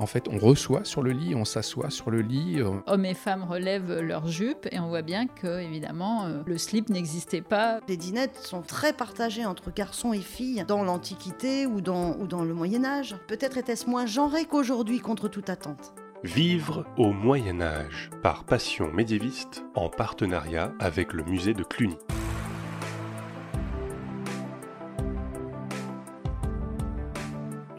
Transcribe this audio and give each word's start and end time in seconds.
en 0.00 0.06
fait, 0.06 0.28
on 0.32 0.38
reçoit 0.38 0.84
sur 0.84 1.02
le 1.02 1.10
lit, 1.10 1.34
on 1.34 1.44
s'assoit 1.44 1.90
sur 1.90 2.10
le 2.10 2.22
lit. 2.22 2.60
euh, 2.60 2.70
Hommes 2.86 3.04
et 3.04 3.14
femmes 3.14 3.44
relèvent 3.44 4.00
leurs 4.00 4.28
jupes 4.28 4.66
et 4.72 4.80
on 4.80 4.88
voit 4.88 5.02
bien 5.02 5.26
que, 5.26 5.60
évidemment, 5.60 6.24
euh, 6.24 6.42
le 6.46 6.56
slip 6.56 6.88
n'existait 6.88 7.42
pas. 7.42 7.80
Les 7.86 7.98
dinettes 7.98 8.38
sont 8.38 8.62
très 8.62 8.94
partagées 8.94 9.44
entre 9.44 9.70
garçons 9.70 10.14
et 10.14 10.20
filles 10.20 10.64
dans 10.66 10.84
l'Antiquité 10.84 11.66
ou 11.66 11.82
dans, 11.82 12.16
ou 12.16 12.26
dans 12.26 12.44
le 12.44 12.54
Moyen 12.54 12.84
Âge. 12.84 13.14
Peut-être 13.28 13.58
était-ce 13.58 13.88
moins 13.90 14.06
genré 14.06 14.46
qu'aujourd'hui 14.46 15.00
contre 15.00 15.28
toute 15.28 15.50
attente. 15.50 15.92
Vivre 16.24 16.86
au 16.96 17.12
Moyen 17.12 17.60
Âge 17.60 18.10
par 18.22 18.44
Passion 18.44 18.90
médiéviste 18.92 19.64
en 19.74 19.90
partenariat 19.90 20.72
avec 20.78 21.12
le 21.12 21.24
musée 21.24 21.54
de 21.54 21.62
Cluny. 21.62 21.96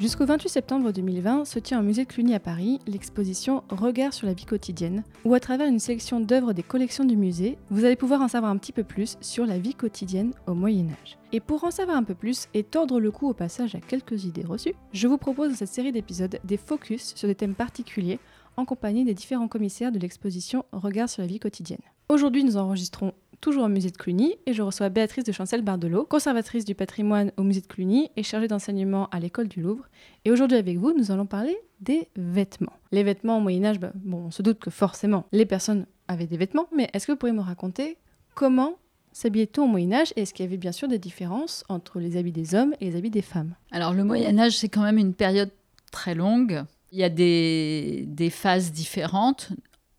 Jusqu'au 0.02 0.26
28 0.26 0.50
septembre 0.50 0.92
2020 0.92 1.46
se 1.46 1.60
tient 1.60 1.80
au 1.80 1.84
musée 1.84 2.08
Cluny 2.08 2.34
à 2.34 2.40
Paris 2.40 2.80
l'exposition 2.88 3.62
Regard 3.70 4.16
sur 4.16 4.26
la 4.26 4.34
vie 4.34 4.46
quotidienne, 4.46 5.04
où 5.26 5.36
à 5.36 5.40
travers 5.40 5.68
une 5.68 5.78
sélection 5.78 6.20
d'œuvres 6.20 6.54
des 6.54 6.64
collections 6.64 7.05
du 7.05 7.16
musée, 7.16 7.59
vous 7.70 7.86
allez 7.86 7.96
pouvoir 7.96 8.22
en 8.22 8.28
savoir 8.28 8.52
un 8.52 8.58
petit 8.58 8.72
peu 8.72 8.84
plus 8.84 9.20
sur 9.22 9.45
la 9.45 9.59
vie 9.59 9.76
quotidienne 9.76 10.34
au 10.48 10.56
Moyen 10.56 10.88
Âge. 10.88 11.20
Et 11.34 11.40
pour 11.40 11.66
en 11.66 11.70
savoir 11.70 11.98
un 11.98 12.04
peu 12.04 12.16
plus 12.16 12.48
et 12.56 12.64
tordre 12.64 13.00
le 13.00 13.12
cou 13.12 13.30
au 13.30 13.36
passage 13.36 13.76
à 13.76 13.80
quelques 13.80 14.26
idées 14.26 14.44
reçues, 14.44 14.73
je 14.92 15.08
vous 15.08 15.20
propose 15.20 15.50
dans 15.50 15.56
cette 15.56 15.68
série 15.68 15.92
d'épisodes 15.92 16.40
des 16.44 16.58
focus 16.58 17.14
sur 17.16 17.28
des 17.28 17.36
thèmes 17.36 17.54
particuliers 17.54 18.18
en 18.58 18.66
compagnie 18.66 19.06
des 19.06 19.14
différents 19.14 19.48
commissaires 19.48 19.92
de 19.92 20.00
l'exposition 20.00 20.66
Regard 20.72 21.09
sur 21.09 21.22
la 21.22 21.28
vie 21.28 21.40
quotidienne. 21.40 21.78
Aujourd'hui, 22.09 22.44
nous 22.44 22.58
enregistrons 22.58 23.14
toujours 23.41 23.66
au 23.66 23.70
musée 23.70 23.90
de 23.90 23.98
Cluny 23.98 24.36
et 24.45 24.54
je 24.54 24.62
reçois 24.62 24.90
Béatrice 24.90 25.23
de 25.23 25.31
Chancel-Bardelot, 25.31 26.05
conservatrice 26.05 26.63
du 26.63 26.76
patrimoine 26.76 27.31
au 27.38 27.44
musée 27.44 27.62
de 27.62 27.67
Cluny 27.67 28.09
et 28.16 28.23
chargée 28.23 28.48
d'enseignement 28.48 29.09
à 29.09 29.20
l'école 29.20 29.48
du 29.48 29.62
Louvre. 29.62 29.86
Et 30.23 30.31
aujourd'hui 30.31 30.58
avec 30.58 30.77
vous, 30.77 30.94
nous 30.94 31.12
allons 31.12 31.26
parler 31.26 31.58
des 31.81 32.08
vêtements. 32.16 32.73
Les 32.91 33.04
vêtements 33.04 33.40
au 33.40 33.41
Moyen 33.41 33.66
Âge, 33.66 33.80
bah, 33.80 33.92
bon, 33.95 34.25
on 34.28 34.31
se 34.31 34.44
doute 34.44 34.59
que 34.59 34.69
forcément 34.69 35.25
les 35.31 35.45
personnes 35.45 35.88
avaient 36.08 36.28
des 36.28 36.38
vêtements, 36.38 36.67
mais 36.75 36.89
est-ce 36.94 37.08
que 37.08 37.12
vous 37.14 37.17
pourriez 37.17 37.36
me 37.36 37.42
raconter 37.42 37.97
comment 38.36 38.78
s'habillait-on 39.12 39.64
au 39.64 39.67
Moyen 39.67 39.94
Âge 39.94 40.14
et 40.16 40.22
est-ce 40.22 40.34
qu'il 40.34 40.45
y 40.45 40.47
avait 40.47 40.58
bien 40.58 40.72
sûr 40.72 40.88
des 40.88 41.00
différences 41.00 41.66
entre 41.67 42.00
les 42.00 42.17
habits 42.17 42.31
des 42.31 42.53
hommes 42.53 42.75
et 42.80 42.92
les 42.92 42.95
habits 42.95 43.09
des 43.09 43.23
femmes? 43.23 43.56
Alors, 43.72 43.94
le 43.94 44.03
Moyen-Âge, 44.03 44.58
c'est 44.58 44.69
quand 44.69 44.84
même 44.84 45.00
une 45.00 45.14
période 45.16 45.52
très 45.92 46.14
longue. 46.14 46.64
Il 46.92 47.00
y 47.00 47.03
a 47.03 47.09
des 47.09 48.30
phases 48.31 48.72
différentes. 48.72 49.52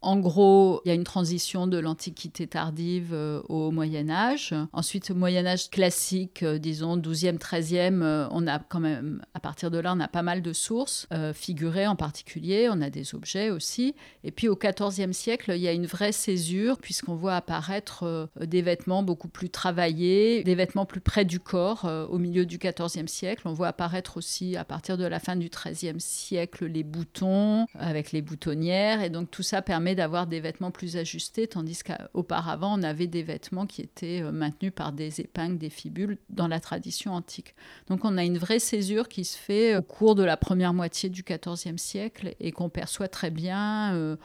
En 0.03 0.19
gros, 0.19 0.83
il 0.84 0.89
y 0.89 0.91
a 0.91 0.95
une 0.95 1.05
transition 1.05 1.69
de 1.69 1.78
l'Antiquité 1.78 2.48
tardive 2.48 3.11
euh, 3.12 3.41
au 3.48 3.70
Moyen 3.70 4.11
Âge. 4.11 4.53
Ensuite, 4.72 5.12
au 5.12 5.14
Moyen 5.14 5.47
Âge 5.47 5.70
classique, 5.70 6.42
euh, 6.42 6.58
disons 6.58 6.97
12e, 6.97 7.39
13e, 7.39 8.03
euh, 8.03 8.27
on 8.33 8.48
a 8.48 8.58
quand 8.58 8.80
même, 8.80 9.23
à 9.34 9.39
partir 9.39 9.70
de 9.70 9.78
là, 9.78 9.95
on 9.97 10.00
a 10.00 10.08
pas 10.08 10.23
mal 10.23 10.42
de 10.42 10.53
sources, 10.53 11.06
figurées 11.34 11.86
en 11.86 11.95
particulier, 11.95 12.69
on 12.70 12.80
a 12.80 12.91
des 12.91 13.14
objets 13.14 13.50
aussi. 13.50 13.95
Et 14.25 14.33
puis 14.33 14.48
au 14.48 14.56
14e 14.56 15.12
siècle, 15.12 15.53
il 15.55 15.61
y 15.61 15.69
a 15.69 15.73
une 15.73 15.86
vraie 15.86 16.11
césure, 16.11 16.78
puisqu'on 16.78 17.14
voit 17.14 17.36
apparaître 17.36 18.28
des 18.41 18.62
vêtements 18.62 19.03
beaucoup 19.03 19.28
plus 19.28 19.50
travaillés, 19.50 20.42
des 20.42 20.55
vêtements 20.55 20.86
plus 20.86 21.00
près 21.00 21.25
du 21.25 21.39
corps 21.39 21.89
au 22.11 22.19
milieu 22.19 22.45
du 22.45 22.58
14e 22.58 23.06
siècle. 23.06 23.42
On 23.45 23.53
voit 23.53 23.69
apparaître 23.69 24.17
aussi, 24.17 24.56
à 24.56 24.64
partir 24.64 24.97
de 24.97 25.05
la 25.05 25.20
fin 25.20 25.36
du 25.36 25.48
13e 25.48 25.98
siècle, 25.98 26.67
les 26.67 26.83
boutons 26.83 27.67
avec 27.75 28.12
les 28.12 28.23
boutonnières. 28.23 29.03
Et 29.03 29.11
donc 29.11 29.30
tout 29.30 29.42
ça 29.42 29.62
permet 29.62 29.92
d'avoir 29.95 30.27
des 30.27 30.41
vêtements 30.41 30.71
plus 30.71 30.97
ajustés, 30.97 31.47
tandis 31.47 31.83
qu'auparavant, 31.83 32.79
on 32.79 32.83
avait 32.83 33.07
des 33.07 33.23
vêtements 33.23 33.67
qui 33.67 33.83
étaient 33.83 34.23
euh, 34.23 34.33
maintenus 34.33 34.73
par 34.75 34.93
des 34.93 35.21
épingles, 35.21 35.59
des 35.59 35.71
fibules 35.71 36.19
dans 36.31 36.48
la 36.48 36.61
tradition 36.61 37.12
antique. 37.12 37.55
Donc 37.89 38.05
on 38.05 38.17
a 38.19 38.25
une 38.25 38.39
vraie 38.39 38.59
césure 38.59 39.09
qui 39.09 39.25
se 39.25 39.39
fait 39.39 39.77
au 39.77 39.83
cours 39.83 40.15
de 40.15 40.23
la 40.23 40.37
première 40.37 40.75
moitié 40.75 41.09
du 41.09 41.23
XIVe 41.23 41.77
siècle 41.77 42.35
et 42.41 42.53
qu'on 42.53 42.69
perçoit 42.69 43.09
très 43.09 43.31
bien. 43.31 43.95
euh, 43.95 44.17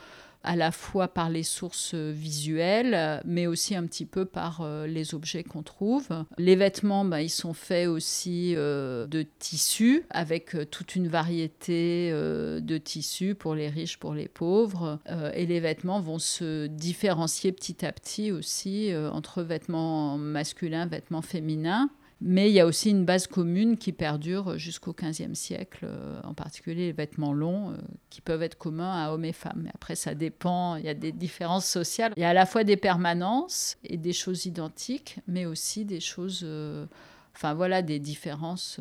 à 0.48 0.56
la 0.56 0.72
fois 0.72 1.09
par 1.09 1.30
les 1.30 1.44
sources 1.44 1.94
visuelles, 1.94 2.94
euh, 2.94 3.20
mais 3.26 3.48
aussi 3.48 3.76
un 3.76 3.86
petit 3.86 4.05
peu 4.05 4.23
par 4.23 4.61
euh, 4.61 4.88
les 4.88 5.14
objets 5.14 5.44
qu'on 5.44 5.61
trouve. 5.61 6.08
Les 6.38 6.55
vêtements, 6.55 7.04
bah, 7.04 7.22
ils 7.22 7.30
sont 7.30 7.54
faits 7.54 7.89
aussi 7.89 8.54
euh, 8.55 9.05
de 9.08 9.26
tissus, 9.39 10.05
avec 10.10 10.55
euh, 10.55 10.66
toute 10.66 10.95
une 10.95 11.10
variété 11.10 12.10
euh, 12.14 12.61
de 12.61 12.77
tissus 12.77 13.36
pour 13.36 13.55
les 13.55 13.67
riches, 13.67 13.99
pour 13.99 14.14
les 14.14 14.30
pauvres. 14.30 14.99
Euh, 15.10 15.32
et 15.33 15.45
les 15.45 15.60
vêtements 15.60 15.99
vont 15.99 16.20
se 16.20 16.67
différencier 16.67 17.52
petit 17.52 17.86
à 17.86 17.92
petit 17.92 18.32
aussi 18.32 18.93
euh, 18.93 19.11
entre 19.11 19.43
vêtements 19.43 20.17
masculins, 20.17 20.86
vêtements 20.86 21.22
féminins. 21.22 21.89
Mais 22.20 22.50
il 22.50 22.54
y 22.54 22.60
a 22.60 22.66
aussi 22.66 22.89
une 22.89 23.05
base 23.05 23.28
commune 23.28 23.78
qui 23.78 23.92
perdure 23.92 24.58
jusqu'au 24.58 24.94
XVe 24.94 25.33
siècle, 25.33 25.86
euh, 25.88 26.20
en 26.23 26.33
particulier 26.33 26.88
les 26.88 26.92
vêtements 26.92 27.33
longs, 27.33 27.72
euh, 27.72 27.78
qui 28.10 28.22
peuvent 28.22 28.42
être 28.42 28.58
communs 28.58 28.92
à 28.92 29.11
hommes 29.11 29.26
et 29.26 29.33
femmes. 29.33 29.61
Mais 29.64 29.72
après, 29.73 29.95
ça 29.95 30.16
dépend, 30.16 30.78
il 30.78 30.86
y 30.86 30.89
a 30.89 30.95
des 30.95 31.11
différences 31.11 31.67
sociales. 31.67 32.14
Il 32.17 32.22
y 32.22 32.26
a 32.26 32.30
à 32.30 32.33
la 32.33 32.48
fois 32.48 32.64
des 32.64 32.78
permanences 32.78 33.78
et 33.83 33.98
des 33.98 34.14
choses 34.14 34.45
identiques, 34.45 35.20
mais 35.28 35.45
aussi 35.45 35.86
des 35.86 36.00
choses, 36.00 36.42
euh, 36.44 36.88
enfin 37.36 37.54
voilà, 37.54 37.83
des 37.83 38.00
différences 38.00 38.80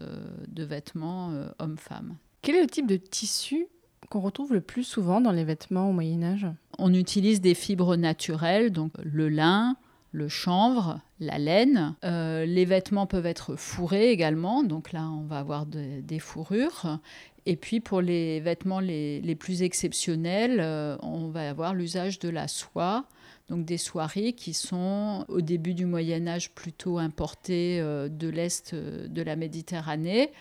de 0.48 0.64
vêtements 0.64 1.32
hommes-femmes. 1.58 2.16
Quel 2.40 2.54
est 2.54 2.62
le 2.62 2.68
type 2.68 2.86
de 2.86 2.96
tissu 2.96 3.66
qu'on 4.08 4.20
retrouve 4.20 4.52
le 4.52 4.60
plus 4.60 4.84
souvent 4.84 5.20
dans 5.20 5.32
les 5.32 5.44
vêtements 5.44 5.90
au 5.90 5.92
Moyen 5.92 6.22
Âge? 6.22 6.46
On 6.78 6.94
utilise 6.94 7.40
des 7.40 7.54
fibres 7.54 7.96
naturelles, 7.96 8.70
donc 8.70 8.92
le 9.02 9.28
lin, 9.28 9.76
le 10.12 10.28
chanvre, 10.28 11.00
la 11.20 11.38
laine. 11.38 11.94
Euh, 12.04 12.44
les 12.46 12.64
vêtements 12.64 13.06
peuvent 13.06 13.26
être 13.26 13.56
fourrés 13.56 14.10
également, 14.10 14.62
donc 14.62 14.92
là 14.92 15.08
on 15.10 15.24
va 15.24 15.38
avoir 15.38 15.66
de- 15.66 16.00
des 16.00 16.18
fourrures. 16.18 16.98
Et 17.44 17.56
puis 17.56 17.80
pour 17.80 18.00
les 18.00 18.40
vêtements 18.40 18.80
les, 18.80 19.20
les 19.20 19.34
plus 19.34 19.62
exceptionnels, 19.62 20.58
euh, 20.60 20.96
on 21.02 21.28
va 21.28 21.48
avoir 21.50 21.74
l'usage 21.74 22.18
de 22.18 22.28
la 22.28 22.48
soie. 22.48 23.04
Donc 23.48 23.64
des 23.64 23.78
soieries 23.78 24.34
qui 24.34 24.54
sont 24.54 25.24
au 25.28 25.40
début 25.40 25.74
du 25.74 25.86
Moyen 25.86 26.26
Âge 26.26 26.50
plutôt 26.50 26.98
importées 26.98 27.78
euh, 27.80 28.08
de 28.08 28.28
l'Est 28.28 28.74
de 28.74 29.22
la 29.22 29.36
Méditerranée 29.36 30.32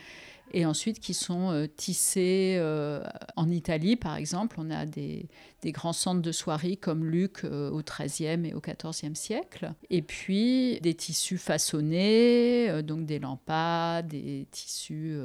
et 0.53 0.65
ensuite 0.65 0.99
qui 0.99 1.13
sont 1.13 1.51
euh, 1.51 1.67
tissées 1.67 2.55
euh, 2.57 3.03
en 3.35 3.49
Italie 3.49 3.95
par 3.95 4.15
exemple. 4.15 4.57
On 4.59 4.69
a 4.71 4.85
des, 4.85 5.27
grands 5.65 5.93
centres 5.93 6.21
de 6.21 6.31
soieries 6.31 6.77
comme 6.77 7.05
Luc 7.05 7.43
euh, 7.43 7.71
au 7.71 7.81
XIIIe 7.81 8.45
et 8.45 8.53
au 8.53 8.61
XIVe 8.61 9.15
siècle. 9.15 9.73
Et 9.89 10.01
puis 10.01 10.79
des 10.81 10.93
tissus 10.93 11.37
façonnés, 11.37 12.83
donc 12.83 13.05
des 13.05 13.19
lampades, 13.19 14.07
des 14.07 14.47
tissus 14.51 15.17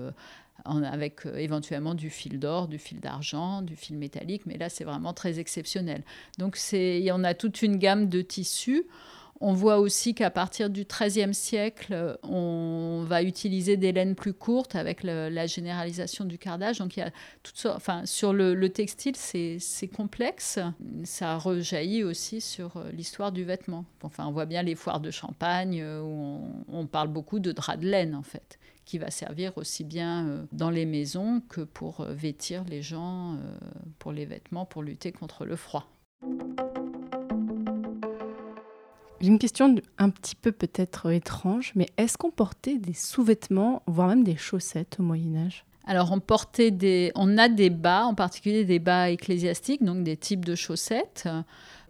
avec 0.64 1.26
éventuellement 1.36 1.94
du 1.94 2.10
fil 2.10 2.38
d'or, 2.38 2.68
du 2.68 2.78
fil 2.78 3.00
d'argent, 3.00 3.62
du 3.62 3.76
fil 3.76 3.96
métallique, 3.98 4.46
mais 4.46 4.56
là 4.56 4.68
c'est 4.68 4.84
vraiment 4.84 5.12
très 5.12 5.38
exceptionnel. 5.38 6.02
Donc 6.38 6.56
c'est, 6.56 7.10
en 7.10 7.22
a 7.22 7.34
toute 7.34 7.62
une 7.62 7.76
gamme 7.76 8.08
de 8.08 8.22
tissus. 8.22 8.84
On 9.42 9.54
voit 9.54 9.78
aussi 9.78 10.14
qu'à 10.14 10.30
partir 10.30 10.68
du 10.68 10.84
XIIIe 10.84 11.32
siècle, 11.32 12.18
on 12.22 13.04
va 13.06 13.22
utiliser 13.22 13.78
des 13.78 13.90
laines 13.90 14.14
plus 14.14 14.34
courtes 14.34 14.74
avec 14.76 15.02
la 15.02 15.46
généralisation 15.46 16.26
du 16.26 16.36
cardage. 16.36 16.78
Donc, 16.78 16.98
il 16.98 17.00
y 17.00 17.02
a 17.02 17.10
toutes 17.42 17.56
sortes, 17.56 17.76
enfin, 17.76 18.04
sur 18.04 18.34
le, 18.34 18.54
le 18.54 18.68
textile, 18.68 19.16
c'est 19.16 19.88
complexe. 19.88 20.58
Ça 21.04 21.38
rejaillit 21.38 22.04
aussi 22.04 22.42
sur 22.42 22.76
euh, 22.76 22.90
l'histoire 22.92 23.32
du 23.32 23.44
vêtement. 23.44 23.86
Enfin, 24.02 24.26
on 24.26 24.32
voit 24.32 24.44
bien 24.44 24.62
les 24.62 24.74
foires 24.74 25.00
de 25.00 25.10
Champagne 25.10 25.80
euh, 25.80 26.02
où 26.02 26.64
on, 26.68 26.80
on 26.80 26.86
parle 26.86 27.08
beaucoup 27.08 27.38
de 27.38 27.52
drap 27.52 27.78
de 27.78 27.86
laine, 27.86 28.14
en 28.14 28.22
fait, 28.22 28.58
qui 28.84 28.98
va 28.98 29.10
servir 29.10 29.56
aussi 29.56 29.84
bien 29.84 30.28
euh, 30.28 30.44
dans 30.52 30.70
les 30.70 30.84
maisons 30.84 31.40
que 31.48 31.62
pour 31.62 32.04
vêtir 32.04 32.64
les 32.64 32.82
gens, 32.82 33.38
pour 33.98 34.12
les 34.12 34.26
vêtements, 34.26 34.66
pour 34.66 34.82
lutter 34.82 35.12
contre 35.12 35.46
le 35.46 35.56
froid. 35.56 35.88
J'ai 39.20 39.28
une 39.28 39.38
question 39.38 39.74
un 39.98 40.08
petit 40.08 40.34
peu 40.34 40.50
peut-être 40.50 41.10
étrange, 41.10 41.72
mais 41.74 41.88
est-ce 41.98 42.16
qu'on 42.16 42.30
portait 42.30 42.78
des 42.78 42.94
sous-vêtements, 42.94 43.82
voire 43.86 44.08
même 44.08 44.24
des 44.24 44.36
chaussettes 44.36 44.96
au 44.98 45.02
Moyen 45.02 45.44
Âge 45.44 45.66
Alors, 45.86 46.10
on 46.10 46.20
portait 46.20 46.70
des, 46.70 47.12
on 47.14 47.36
a 47.36 47.50
des 47.50 47.68
bas, 47.68 48.04
en 48.06 48.14
particulier 48.14 48.64
des 48.64 48.78
bas 48.78 49.10
ecclésiastiques, 49.10 49.84
donc 49.84 50.04
des 50.04 50.16
types 50.16 50.44
de 50.46 50.54
chaussettes. 50.54 51.28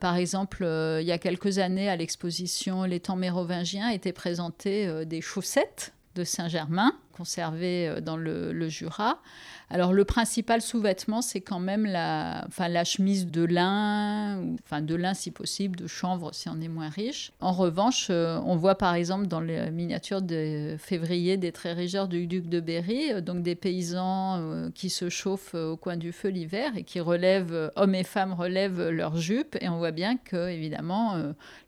Par 0.01 0.17
exemple, 0.17 0.65
euh, 0.65 1.01
il 1.01 1.07
y 1.07 1.13
a 1.13 1.19
quelques 1.19 1.59
années, 1.59 1.89
à 1.89 1.95
l'exposition 1.95 2.83
Les 2.83 2.99
temps 2.99 3.17
mérovingiens, 3.17 3.91
étaient 3.91 4.13
présentées 4.13 4.89
euh, 4.89 5.05
des 5.05 5.21
chaussettes 5.21 5.95
de 6.17 6.25
Saint-Germain, 6.25 6.95
conservées 7.13 7.89
euh, 7.89 8.01
dans 8.01 8.17
le, 8.17 8.69
Jura. 8.69 9.21
Alors, 9.69 9.93
le 9.93 10.05
principal 10.05 10.61
sous-vêtement, 10.61 11.23
c'est 11.23 11.41
quand 11.41 11.61
même 11.61 11.87
la, 11.87 12.45
enfin, 12.49 12.69
la 12.69 12.85
chemise 12.85 13.27
de 13.27 13.45
lin, 13.45 14.43
enfin 14.65 14.81
de 14.81 14.95
lin 14.95 15.15
si 15.15 15.31
possible, 15.31 15.77
de 15.77 15.87
chanvre 15.87 16.35
si 16.35 16.49
on 16.49 16.61
est 16.61 16.69
moins 16.69 16.89
riche. 16.89 17.33
En 17.41 17.53
revanche, 17.53 18.09
euh, 18.11 18.39
on 18.45 18.57
voit 18.57 18.75
par 18.75 18.95
exemple 18.95 19.27
dans 19.27 19.41
les 19.41 19.71
miniatures 19.71 20.23
de 20.23 20.77
février 20.79 21.37
des 21.37 21.53
trérigeurs 21.53 22.09
du 22.09 22.27
duc 22.27 22.49
de 22.49 22.61
Berry, 22.61 23.13
euh, 23.13 23.21
donc 23.21 23.43
des 23.43 23.55
paysans 23.55 24.71
qui 24.75 24.91
se 24.91 25.09
chauffent 25.09 25.55
au 25.55 25.77
coin 25.77 25.97
du 25.97 26.13
feu 26.13 26.29
l'hiver 26.29 26.73
et 26.77 26.83
qui 26.83 27.01
relèvent, 27.01 27.71
hommes 27.77 27.95
et 27.95 28.05
femmes 28.05 28.33
relèvent 28.33 28.89
leurs 28.89 29.17
jupes. 29.17 29.57
Et 29.61 29.69
on 29.69 29.79
voit 29.79 29.91
bien 29.91 30.17
que, 30.17 30.49
évidemment, 30.49 31.17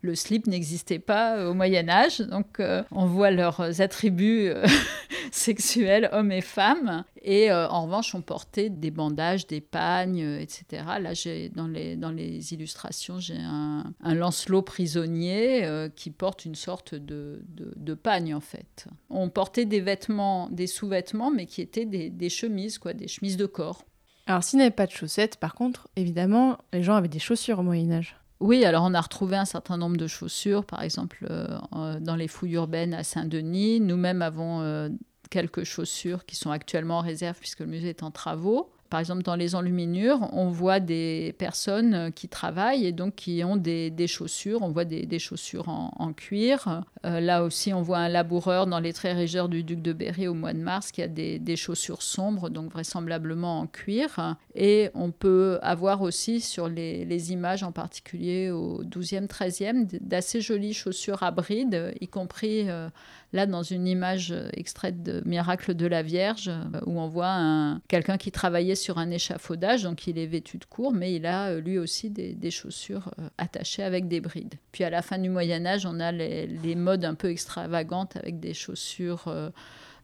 le 0.01 0.15
slip 0.15 0.47
n'existait 0.47 0.99
pas 0.99 1.47
au 1.49 1.53
Moyen 1.53 1.89
Âge. 1.89 2.19
Donc, 2.19 2.61
on 2.91 3.05
voit 3.05 3.31
leurs 3.31 3.81
attributs 3.81 4.51
sexuels, 5.37 6.09
hommes 6.11 6.31
et 6.31 6.41
femmes. 6.41 7.03
Et 7.23 7.51
euh, 7.51 7.67
en 7.67 7.85
revanche, 7.85 8.13
on 8.13 8.21
portait 8.21 8.69
des 8.69 8.91
bandages, 8.91 9.47
des 9.47 9.61
pagnes, 9.61 10.23
euh, 10.23 10.39
etc. 10.39 10.83
Là, 11.01 11.13
j'ai 11.13 11.49
dans 11.49 11.67
les, 11.67 11.95
dans 11.95 12.11
les 12.11 12.53
illustrations, 12.53 13.19
j'ai 13.19 13.37
un, 13.39 13.83
un 14.01 14.13
lancelot 14.13 14.61
prisonnier 14.61 15.65
euh, 15.65 15.89
qui 15.89 16.11
porte 16.11 16.45
une 16.45 16.55
sorte 16.55 16.93
de, 16.93 17.43
de, 17.47 17.73
de, 17.75 17.93
pagne, 17.95 18.35
en 18.35 18.41
fait. 18.41 18.85
On 19.09 19.29
portait 19.29 19.65
des 19.65 19.81
vêtements, 19.81 20.49
des 20.51 20.67
sous-vêtements, 20.67 21.31
mais 21.31 21.47
qui 21.47 21.61
étaient 21.61 21.85
des, 21.85 22.11
des 22.11 22.29
chemises, 22.29 22.77
quoi, 22.77 22.93
des 22.93 23.07
chemises 23.07 23.37
de 23.37 23.47
corps. 23.47 23.85
Alors, 24.27 24.43
s'il 24.43 24.57
n'y 24.57 24.63
avait 24.63 24.71
pas 24.71 24.85
de 24.85 24.91
chaussettes, 24.91 25.37
par 25.37 25.55
contre, 25.55 25.87
évidemment, 25.95 26.59
les 26.71 26.83
gens 26.83 26.95
avaient 26.95 27.07
des 27.07 27.19
chaussures 27.19 27.59
au 27.59 27.63
Moyen-Âge. 27.63 28.15
Oui, 28.39 28.65
alors 28.65 28.83
on 28.85 28.93
a 28.93 28.99
retrouvé 28.99 29.37
un 29.37 29.45
certain 29.45 29.77
nombre 29.77 29.95
de 29.95 30.05
chaussures, 30.05 30.65
par 30.65 30.83
exemple 30.83 31.25
euh, 31.29 31.99
dans 32.01 32.17
les 32.17 32.27
fouilles 32.27 32.53
urbaines 32.53 32.93
à 32.93 33.03
Saint-Denis. 33.03 33.79
Nous-mêmes 33.79 34.21
avons 34.21 34.59
euh, 34.61 34.89
quelques 35.29 35.63
chaussures 35.63 36.25
qui 36.25 36.35
sont 36.35 36.51
actuellement 36.51 36.99
en 36.99 37.01
réserve 37.01 37.37
puisque 37.39 37.61
le 37.61 37.67
musée 37.67 37.89
est 37.89 38.03
en 38.03 38.11
travaux 38.11 38.72
par 38.93 38.99
exemple, 38.99 39.23
dans 39.23 39.35
les 39.35 39.55
enluminures, 39.55 40.29
on 40.33 40.49
voit 40.49 40.79
des 40.79 41.33
personnes 41.39 42.11
qui 42.13 42.27
travaillent 42.27 42.85
et 42.85 42.91
donc 42.91 43.15
qui 43.15 43.43
ont 43.43 43.55
des, 43.57 43.91
chaussures. 44.05 44.61
On 44.61 44.69
voit 44.69 44.85
des, 44.85 45.17
chaussures 45.17 45.67
en, 45.67 46.13
cuir. 46.13 46.83
Euh, 47.03 47.19
là 47.19 47.43
aussi, 47.43 47.73
on 47.73 47.81
voit 47.81 47.97
un 47.97 48.07
laboureur 48.07 48.67
dans 48.67 48.79
les 48.79 48.93
traits 48.93 49.17
régeurs 49.17 49.49
du 49.49 49.63
duc 49.63 49.81
de 49.81 49.93
Berry 49.93 50.27
au 50.27 50.35
mois 50.35 50.53
de 50.53 50.59
mars 50.59 50.91
qui 50.91 51.01
a 51.01 51.07
des, 51.07 51.55
chaussures 51.55 52.03
sombres, 52.03 52.51
donc 52.51 52.71
vraisemblablement 52.71 53.61
en 53.61 53.65
cuir. 53.65 54.37
Et 54.53 54.91
on 54.93 55.09
peut 55.09 55.57
avoir 55.63 56.03
aussi 56.03 56.39
sur 56.39 56.69
les, 56.69 57.31
images, 57.31 57.63
en 57.63 57.71
particulier 57.71 58.51
au 58.51 58.83
12e, 58.83 59.25
13e, 59.25 59.87
d'assez 60.01 60.39
jolies 60.39 60.75
chaussures 60.75 61.23
à 61.23 61.31
brides, 61.31 61.95
y 61.99 62.07
compris 62.07 62.69
euh, 62.69 62.89
Là, 63.33 63.47
dans 63.47 63.63
une 63.63 63.87
image 63.87 64.31
euh, 64.31 64.47
extraite 64.53 65.01
de 65.01 65.23
Miracle 65.25 65.73
de 65.73 65.87
la 65.87 66.03
Vierge, 66.03 66.49
euh, 66.49 66.79
où 66.85 66.99
on 66.99 67.07
voit 67.07 67.79
quelqu'un 67.87 68.17
qui 68.17 68.31
travaillait 68.31 68.75
sur 68.83 68.97
un 68.97 69.09
échafaudage, 69.09 69.83
donc 69.83 70.07
il 70.07 70.17
est 70.17 70.25
vêtu 70.25 70.57
de 70.57 70.65
court, 70.65 70.93
mais 70.93 71.15
il 71.15 71.25
a 71.25 71.49
euh, 71.49 71.61
lui 71.61 71.77
aussi 71.77 72.09
des, 72.09 72.51
chaussures 72.51 73.11
attachées 73.37 73.83
avec 73.83 74.07
des 74.07 74.21
brides. 74.21 74.55
Puis 74.71 74.83
à 74.83 74.89
la 74.89 75.01
fin 75.01 75.17
du 75.17 75.29
Moyen 75.29 75.65
Âge, 75.65 75.85
on 75.85 75.99
a 75.99 76.11
les, 76.11 76.75
modes 76.75 77.05
un 77.05 77.15
peu 77.15 77.29
extravagantes 77.29 78.15
avec 78.17 78.39
des 78.39 78.53
chaussures 78.53 79.33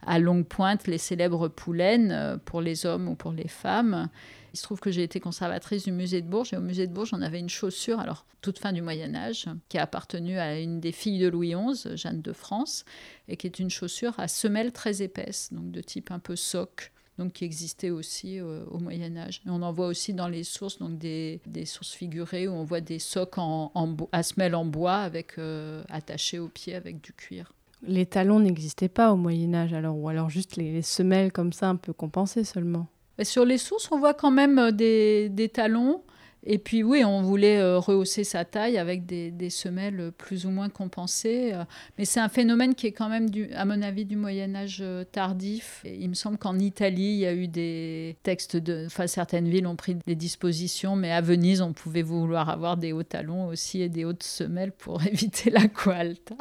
à 0.06 0.20
longue 0.20 0.46
pointe, 0.46 0.88
les 0.88 0.98
célèbres 0.98 1.48
poulaines 1.48 2.40
pour 2.46 2.62
les 2.62 2.86
hommes 2.86 3.08
ou 3.10 3.16
pour 3.16 3.34
les 3.34 3.48
femmes. 3.48 4.10
Il 4.54 4.58
se 4.58 4.64
trouve 4.64 4.80
que 4.80 4.92
j'ai 4.92 5.04
été 5.04 5.20
conservatrice 5.20 5.84
du 5.84 5.92
musée 5.92 6.22
de 6.22 6.28
Bourges 6.28 6.54
et 6.54 6.58
au 6.58 6.62
musée 6.62 6.88
de 6.88 6.94
Bourges, 6.94 7.14
on 7.14 7.22
avait 7.22 7.40
une 7.40 7.50
chaussure, 7.50 8.00
alors 8.00 8.26
toute 8.42 8.58
fin 8.58 8.74
du 8.74 8.82
Moyen 8.82 9.14
Âge, 9.16 9.46
qui 9.68 9.78
a 9.78 9.84
appartenu 9.84 10.40
à 10.40 10.60
une 10.60 10.80
des 10.80 10.92
filles 10.92 11.20
de 11.20 11.28
Louis 11.28 11.54
XI, 11.54 11.96
Jeanne 11.96 12.22
de 12.22 12.34
France, 12.34 12.86
et 13.28 13.38
qui 13.38 13.48
est 13.48 13.60
une 13.60 13.70
chaussure 13.70 14.20
à 14.20 14.28
semelle 14.28 14.72
très 14.72 15.02
épaisse, 15.02 15.50
donc 15.52 15.72
de 15.72 15.82
type 15.82 16.12
un 16.12 16.20
peu 16.20 16.36
soc 16.36 16.92
donc 17.20 17.34
qui 17.34 17.46
existait 17.46 17.92
aussi 17.92 18.40
euh, 18.40 18.64
au 18.72 18.80
Moyen 18.80 19.16
Âge. 19.18 19.42
on 19.46 19.62
en 19.62 19.72
voit 19.72 19.88
aussi 19.88 20.14
dans 20.14 20.28
les 20.28 20.44
sources, 20.44 20.80
donc 20.80 20.98
des, 20.98 21.40
sources 21.66 21.94
figurées 21.94 22.48
où 22.48 22.54
on 22.54 22.64
voit 22.64 22.82
des 22.82 22.98
socs 22.98 23.38
en, 23.38 23.72
à 24.12 24.24
semelle 24.24 24.56
en 24.56 24.66
bois 24.66 24.96
avec 24.96 25.38
euh, 25.38 25.84
attachés 25.90 26.40
aux 26.40 26.48
pieds 26.48 26.74
avec 26.74 27.02
du 27.02 27.14
cuir. 27.14 27.54
Les 27.84 28.06
talons 28.06 28.40
n'existaient 28.40 28.90
pas 28.90 29.14
au 29.14 29.16
Moyen 29.16 29.54
Âge 29.54 29.74
alors, 29.74 29.98
ou 29.98 30.10
alors 30.10 30.30
juste 30.30 30.56
les 30.56 30.82
semelles 30.82 31.32
comme 31.32 31.54
ça 31.54 31.70
un 31.70 31.76
peu 31.76 31.94
compensées 31.94 32.44
seulement 32.44 32.88
sur 33.26 33.46
les 33.46 33.58
sources, 33.58 33.90
on 33.92 34.00
voit 34.00 34.14
quand 34.14 34.32
même 34.32 34.60
euh, 34.60 34.72
des, 34.72 35.52
talons. 35.54 36.02
Et 36.46 36.58
puis 36.58 36.84
oui, 36.84 37.04
on 37.04 37.22
voulait 37.22 37.60
euh, 37.60 37.80
rehausser 37.80 38.24
sa 38.24 38.46
taille 38.46 38.78
avec 38.78 39.06
des, 39.06 39.50
semelles 39.50 40.12
plus 40.18 40.46
ou 40.46 40.50
moins 40.50 40.70
compensées. 40.70 41.52
Euh. 41.54 41.64
mais 41.98 42.06
c'est 42.06 42.20
un 42.20 42.30
phénomène 42.30 42.76
qui 42.76 42.88
est 42.88 42.92
quand 42.92 43.10
même, 43.10 43.28
à 43.56 43.66
mon 43.66 43.82
avis, 43.82 44.06
du 44.06 44.16
Moyen 44.16 44.56
Âge 44.56 44.84
tardif. 45.12 45.82
il 45.86 46.10
me 46.10 46.14
semble 46.14 46.38
qu'en 46.38 46.58
Italie, 46.58 47.14
il 47.14 47.20
y 47.20 47.26
a 47.26 47.34
eu 47.34 47.48
des 47.48 48.18
textes 48.24 48.58
de... 48.58 48.86
Enfin, 48.86 49.08
certaines 49.08 49.50
villes 49.50 49.68
ont 49.68 49.76
pris 49.76 49.96
des 49.96 50.16
dispositions, 50.16 50.96
mais 50.96 51.12
à 51.12 51.22
Venise, 51.22 51.62
on 51.62 51.74
pouvait 51.74 52.04
vouloir 52.04 52.50
avoir 52.50 52.78
des 52.78 52.94
hauts 52.94 53.04
talons 53.04 53.48
aussi 53.48 53.82
et 53.82 53.90
des 53.90 54.06
hautes 54.06 54.24
semelles 54.24 54.72
pour 54.72 55.04
éviter 55.06 55.50
la 55.50 55.68
coalta. 55.68 56.36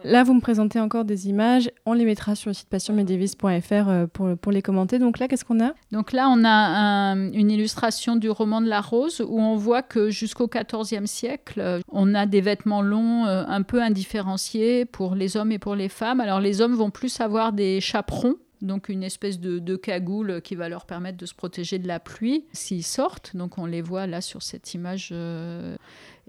Là, 0.05 0.23
vous 0.23 0.35
me 0.35 0.39
présentez 0.39 0.79
encore 0.79 1.03
des 1.03 1.29
images. 1.29 1.71
On 1.87 1.93
les 1.93 2.05
mettra 2.05 2.35
sur 2.35 2.51
le 2.51 2.53
site 2.53 2.69
passionmédiéviste.fr 2.69 3.89
euh, 3.89 4.05
pour, 4.05 4.37
pour 4.37 4.51
les 4.51 4.61
commenter. 4.61 4.99
Donc 4.99 5.17
là, 5.17 5.27
qu'est-ce 5.27 5.43
qu'on 5.43 5.59
a? 5.59 5.73
Donc 5.91 6.11
là, 6.11 6.29
on 6.29 6.45
a 6.45 7.15
une 7.15 7.49
illustration 7.49 8.15
du 8.15 8.29
roman 8.29 8.61
de 8.61 8.67
la 8.67 8.81
Rose 8.81 9.19
où 9.27 9.39
on 9.39 9.55
voit 9.55 9.81
que 9.81 10.11
jusqu'au 10.11 10.47
XIVe 10.47 11.07
siècle, 11.07 11.59
euh, 11.59 11.79
on 11.89 12.13
a 12.13 12.27
des 12.27 12.41
vêtements 12.41 12.83
longs 12.83 13.25
euh, 13.25 13.45
un 13.47 13.63
peu 13.63 13.81
indifférenciés 13.81 14.85
pour 14.85 15.15
les 15.15 15.37
hommes 15.37 15.51
et 15.51 15.57
pour 15.57 15.73
les 15.73 15.89
femmes. 15.89 16.19
Alors 16.19 16.39
les 16.39 16.61
hommes 16.61 16.75
vont 16.75 16.91
plus 16.91 17.19
avoir 17.19 17.51
des 17.51 17.81
chaperons 17.81 18.35
donc 18.61 18.89
une 18.89 19.03
espèce 19.03 19.39
de, 19.39 19.75
cagoule 19.75 20.41
qui 20.41 20.55
va 20.55 20.69
leur 20.69 20.85
permettre 20.85 21.17
de 21.17 21.25
se 21.27 21.35
protéger 21.35 21.77
de 21.77 21.87
la 21.87 21.99
pluie 21.99 22.45
s'ils 22.51 22.85
sortent. 22.85 23.35
Donc 23.35 23.57
on 23.59 23.65
les 23.65 23.81
voit 23.81 24.07
là 24.07 24.21
sur 24.21 24.41
cette 24.41 24.73
image. 24.73 25.13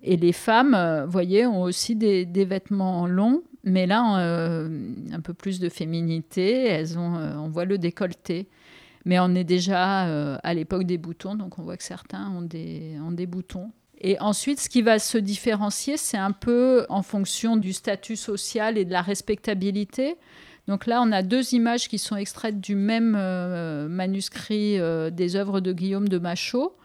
Et 0.03 0.17
les 0.17 0.33
femmes, 0.33 0.77
vous 1.07 1.13
voyez, 1.13 1.47
ont 1.47 1.63
aussi 1.63 1.97
des 1.97 2.45
vêtements 2.45 3.07
longs 3.07 3.43
mais 3.67 3.87
là, 3.87 4.21
euh, 4.21 4.69
un 5.13 5.21
peu 5.21 5.35
plus 5.35 5.59
de 5.59 5.69
féminité, 5.69 6.67
elles 6.67 6.99
ont, 6.99 7.17
euh, 7.17 7.35
on 7.35 7.49
voit 7.49 7.65
le 7.65 7.79
décolleté. 7.79 8.49
Mais 9.05 9.19
on 9.19 9.35
est 9.35 9.45
déjà 9.45 10.07
euh, 10.07 10.39
à 10.45 10.55
l'époque 10.55 10.85
des 10.85 10.99
boutons, 10.99 11.35
donc 11.35 11.59
on 11.59 11.63
voit 11.63 11.77
que 11.77 11.83
certains 11.83 12.31
ont 12.31 12.43
des, 12.43 12.97
ont 13.05 13.11
des 13.11 13.27
boutons. 13.27 13.73
Et 14.01 14.21
ensuite, 14.21 14.61
ce 14.61 14.69
qui 14.69 14.83
va 14.83 15.01
se 15.01 15.19
différencier, 15.19 15.97
c'est 15.97 16.17
un 16.17 16.31
peu 16.31 16.87
en 16.91 17.03
fonction 17.03 17.57
du 17.57 17.73
statut 17.73 18.17
social 18.17 18.79
et 18.79 18.85
de 18.85 18.93
la 18.93 19.03
respectabilité. 19.03 20.17
Donc 20.69 20.87
là, 20.87 21.03
on 21.03 21.11
a 21.11 21.23
deux 21.23 21.55
images 21.55 21.89
qui 21.89 21.99
sont 21.99 22.17
extraites 22.17 22.61
du 22.61 22.75
même 22.75 23.13
manuscrit 23.89 24.79
des 25.13 25.37
œuvres 25.37 25.61
de 25.61 25.73
Guillaume 25.73 26.09
de 26.09 26.19
Machaut. 26.19 26.77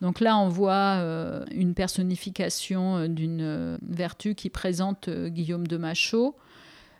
Donc 0.00 0.20
là, 0.20 0.36
on 0.36 0.48
voit 0.48 0.98
euh, 0.98 1.44
une 1.50 1.74
personnification 1.74 2.96
euh, 2.96 3.08
d'une 3.08 3.40
euh, 3.40 3.78
vertu 3.82 4.34
qui 4.34 4.50
présente 4.50 5.08
Guillaume 5.08 5.66
de 5.66 5.76
Machaut. 5.76 6.36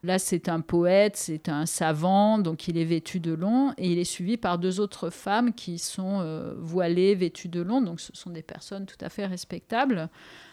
Là, 0.02 0.18
c'est 0.18 0.48
un 0.48 0.60
poète, 0.60 1.16
c'est 1.16 1.48
un 1.48 1.66
savant, 1.66 2.38
donc 2.38 2.68
il 2.68 2.78
est 2.78 2.84
vêtu 2.84 3.18
de 3.18 3.32
long, 3.32 3.72
et 3.76 3.90
il 3.90 3.98
est 3.98 4.04
suivi 4.04 4.36
par 4.36 4.58
deux 4.58 4.78
autres 4.78 5.10
femmes 5.10 5.52
qui 5.52 5.78
sont 5.78 6.54
voilées, 6.58 7.16
vêtues 7.16 7.48
de 7.48 7.60
long, 7.60 7.80
donc 7.80 7.98
ce 8.00 8.12
sont 8.14 8.30
des 8.30 8.42
personnes 8.42 8.86
tout 8.86 8.98
à 9.00 9.08
fait 9.08 9.26
respectables. 9.26 10.08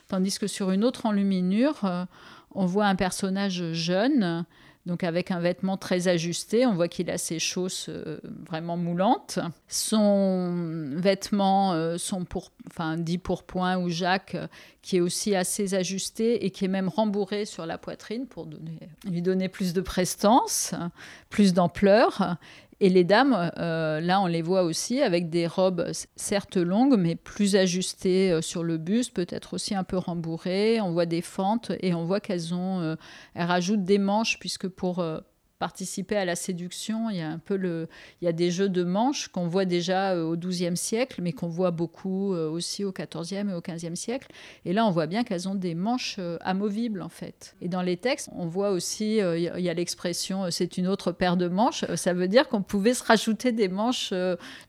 Tandis 0.07 0.39
que 0.39 0.47
sur 0.47 0.71
une 0.71 0.83
autre 0.83 1.05
enluminure, 1.05 2.07
on 2.55 2.65
voit 2.65 2.87
un 2.87 2.95
personnage 2.95 3.73
jeune 3.73 4.43
donc 4.85 5.03
avec 5.03 5.31
un 5.31 5.39
vêtement 5.39 5.77
très 5.77 6.07
ajusté. 6.07 6.65
On 6.65 6.73
voit 6.73 6.89
qu'il 6.89 7.09
a 7.09 7.17
ses 7.17 7.39
chausses 7.39 7.87
euh, 7.89 8.19
vraiment 8.49 8.75
moulantes. 8.75 9.39
Son 9.67 10.91
vêtement 10.95 11.73
euh, 11.73 11.97
sont 11.97 12.25
pour, 12.25 12.51
dit 12.97 13.17
pourpoint 13.17 13.77
ou 13.77 13.89
Jacques, 13.89 14.35
euh, 14.35 14.47
qui 14.81 14.97
est 14.97 15.01
aussi 15.01 15.35
assez 15.35 15.73
ajusté 15.73 16.45
et 16.45 16.49
qui 16.51 16.65
est 16.65 16.69
même 16.69 16.89
rembourré 16.89 17.45
sur 17.45 17.65
la 17.65 17.77
poitrine 17.77 18.27
pour 18.27 18.47
lui 19.05 19.21
donner 19.21 19.47
plus 19.47 19.73
de 19.73 19.79
prestance, 19.79 20.73
plus 21.29 21.53
d'ampleur. 21.53 22.37
Et 22.83 22.89
les 22.89 23.05
dames, 23.05 23.49
euh, 23.59 24.01
là, 24.01 24.19
on 24.19 24.25
les 24.25 24.41
voit 24.41 24.63
aussi 24.63 25.01
avec 25.01 25.29
des 25.29 25.47
robes 25.47 25.89
certes 26.17 26.57
longues, 26.57 26.97
mais 26.99 27.15
plus 27.15 27.55
ajustées 27.55 28.29
euh, 28.29 28.41
sur 28.41 28.61
le 28.61 28.77
buste, 28.77 29.13
peut-être 29.13 29.53
aussi 29.53 29.73
un 29.73 29.85
peu 29.85 29.95
rembourrées. 29.95 30.81
On 30.81 30.91
voit 30.91 31.05
des 31.05 31.21
fentes 31.21 31.71
et 31.79 31.93
on 31.93 32.03
voit 32.03 32.19
qu'elles 32.19 32.53
ont, 32.53 32.81
euh, 32.81 32.95
elles 33.35 33.45
rajoutent 33.45 33.85
des 33.85 33.99
manches 33.99 34.37
puisque 34.37 34.67
pour 34.67 35.01
participer 35.63 36.17
à 36.17 36.25
la 36.25 36.35
séduction. 36.35 37.09
Il 37.09 37.15
y 37.15 37.21
a 37.21 37.29
un 37.29 37.37
peu 37.37 37.55
le, 37.55 37.87
il 38.21 38.25
y 38.25 38.27
a 38.27 38.33
des 38.33 38.51
jeux 38.51 38.67
de 38.67 38.83
manches 38.83 39.29
qu'on 39.29 39.47
voit 39.47 39.63
déjà 39.63 40.11
euh, 40.11 40.25
au 40.25 40.35
XIIe 40.35 40.75
siècle, 40.75 41.21
mais 41.21 41.31
qu'on 41.31 41.47
voit 41.47 41.71
beaucoup 41.71 42.33
euh, 42.33 42.49
aussi 42.49 42.83
au 42.83 42.91
XIVe 42.91 43.49
et 43.49 43.53
au 43.53 43.61
XVe 43.61 43.95
siècle. 43.95 44.27
Et 44.65 44.73
là, 44.73 44.85
on 44.85 44.91
voit 44.91 45.07
bien 45.07 45.23
qu'elles 45.23 45.47
ont 45.47 45.55
des 45.55 45.73
manches 45.73 46.17
euh, 46.19 46.37
amovibles 46.41 47.01
en 47.01 47.07
fait. 47.07 47.55
Et 47.61 47.69
dans 47.69 47.81
les 47.81 47.95
textes, 47.95 48.29
on 48.35 48.45
voit 48.45 48.71
aussi, 48.71 49.19
il 49.19 49.61
y 49.61 49.69
a 49.69 49.73
l'expression 49.73 50.51
c'est 50.51 50.77
une 50.77 50.87
autre 50.87 51.13
paire 51.13 51.37
de 51.37 51.47
manches. 51.47 51.85
Ça 51.95 52.11
veut 52.13 52.27
dire 52.27 52.49
qu'on 52.49 52.61
pouvait 52.61 52.93
se 52.93 53.03
rajouter 53.05 53.53
des 53.53 53.69
manches 53.69 54.13